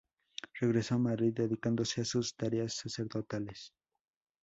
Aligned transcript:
Regresa 0.59 0.95
a 0.95 0.97
Madrid 0.97 1.31
dedicándose 1.35 2.01
a 2.01 2.05
sus 2.05 2.35
tareas 2.35 2.73
sacerdotales. 2.73 3.71